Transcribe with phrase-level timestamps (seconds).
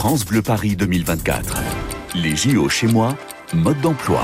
[0.00, 1.60] France Bleu Paris 2024.
[2.14, 3.16] Les JO chez moi,
[3.52, 4.22] mode d'emploi.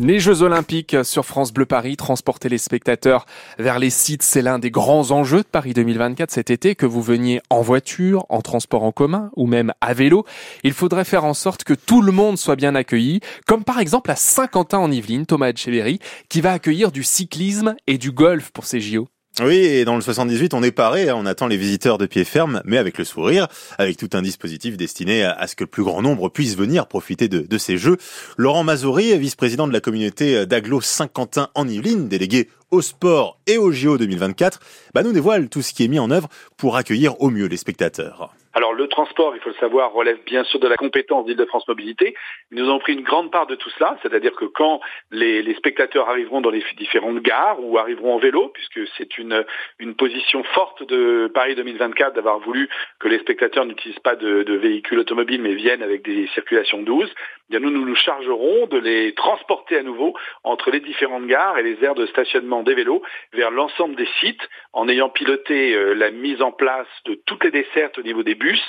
[0.00, 3.26] Les Jeux Olympiques sur France Bleu Paris, transporter les spectateurs
[3.60, 7.00] vers les sites, c'est l'un des grands enjeux de Paris 2024 cet été, que vous
[7.00, 10.26] veniez en voiture, en transport en commun ou même à vélo.
[10.64, 14.10] Il faudrait faire en sorte que tout le monde soit bien accueilli, comme par exemple
[14.10, 18.64] à Saint-Quentin en Yvelines, Thomas Etcheverry, qui va accueillir du cyclisme et du golf pour
[18.64, 19.06] ces JO.
[19.42, 22.24] Oui, et dans le 78, on est paré, hein, on attend les visiteurs de pied
[22.24, 23.48] ferme, mais avec le sourire,
[23.78, 27.28] avec tout un dispositif destiné à, ce que le plus grand nombre puisse venir profiter
[27.28, 27.96] de, ces jeux.
[28.36, 33.72] Laurent Mazouri, vice-président de la communauté d'Aglo Saint-Quentin en Yvelines, délégué au sport et au
[33.72, 34.60] JO 2024,
[34.94, 37.56] bah nous dévoile tout ce qui est mis en œuvre pour accueillir au mieux les
[37.56, 38.34] spectateurs.
[38.80, 42.14] Le transport, il faut le savoir, relève bien sûr de la compétence d'Île-de-France Mobilité.
[42.50, 44.80] Nous avons pris une grande part de tout cela, c'est-à-dire que quand
[45.10, 49.44] les, spectateurs arriveront dans les différentes gares ou arriveront en vélo, puisque c'est une,
[49.80, 54.54] une position forte de Paris 2024 d'avoir voulu que les spectateurs n'utilisent pas de, de,
[54.54, 57.12] véhicules automobiles mais viennent avec des circulations douces,
[57.50, 61.58] eh bien nous, nous nous chargerons de les transporter à nouveau entre les différentes gares
[61.58, 63.02] et les aires de stationnement des vélos
[63.34, 67.50] vers l'ensemble des sites en ayant piloté euh, la mise en place de toutes les
[67.50, 68.62] dessertes au niveau des bus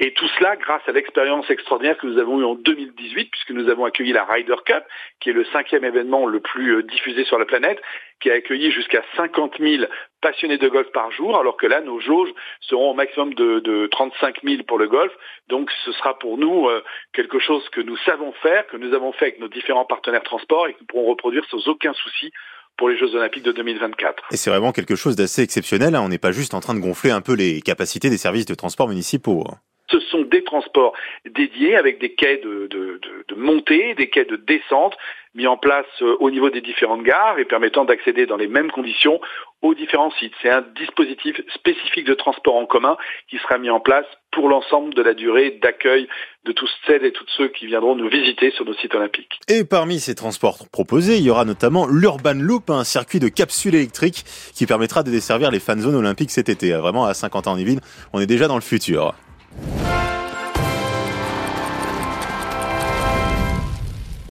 [0.00, 3.68] et tout cela grâce à l'expérience extraordinaire que nous avons eue en 2018, puisque nous
[3.68, 4.84] avons accueilli la Ryder Cup,
[5.18, 7.80] qui est le cinquième événement le plus euh, diffusé sur la planète,
[8.20, 9.84] qui a accueilli jusqu'à 50 000
[10.20, 14.42] passionnés de golf par jour, alors que là, nos jauges seront au maximum de, 35
[14.44, 15.12] 000 pour le golf.
[15.48, 19.10] Donc ce sera pour nous euh, quelque chose que nous savons faire, que nous avons
[19.10, 22.32] fait avec nos différents partenaires transport et que nous pourrons reproduire sans aucun souci
[22.78, 24.22] pour les Jeux Olympiques de 2024.
[24.30, 25.94] Et c'est vraiment quelque chose d'assez exceptionnel.
[25.94, 26.02] Hein.
[26.02, 28.54] On n'est pas juste en train de gonfler un peu les capacités des services de
[28.54, 29.44] transport municipaux.
[30.24, 30.94] Des transports
[31.26, 32.68] dédiés avec des quais de,
[33.36, 34.96] montée, des quais de descente
[35.34, 38.70] mis en place euh, au niveau des différentes gares et permettant d'accéder dans les mêmes
[38.70, 39.20] conditions
[39.62, 40.32] aux différents sites.
[40.42, 42.96] C'est un dispositif spécifique de transport en commun
[43.28, 46.08] qui sera mis en place pour l'ensemble de la durée d'accueil
[46.44, 49.40] de tous celles et tous ceux qui viendront nous visiter sur nos sites olympiques.
[49.48, 53.74] Et parmi ces transports proposés, il y aura notamment l'Urban Loop, un circuit de capsules
[53.74, 54.24] électriques
[54.54, 56.72] qui permettra de desservir les fan zones olympiques cet été.
[56.72, 57.80] Vraiment à 50 ans Yvelines,
[58.12, 59.14] on est déjà dans le futur.